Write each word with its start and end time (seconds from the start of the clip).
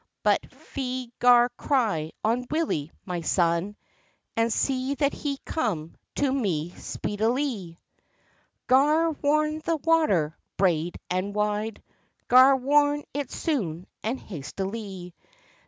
But 0.23 0.49
fye 0.51 1.11
gar 1.19 1.49
cry 1.49 2.11
on 2.23 2.47
Willie, 2.49 2.91
my 3.05 3.21
son, 3.21 3.75
And 4.35 4.51
see 4.51 4.95
that 4.95 5.13
he 5.13 5.37
come 5.45 5.95
to 6.15 6.31
me 6.31 6.71
speedilie! 6.71 7.77
"Gar 8.65 9.11
warn 9.11 9.59
the 9.59 9.77
water, 9.77 10.35
braid 10.57 10.97
and 11.11 11.35
wide, 11.35 11.83
Gar 12.27 12.57
warn 12.57 13.03
it 13.13 13.29
soon 13.29 13.85
and 14.01 14.19
hastily! 14.19 15.13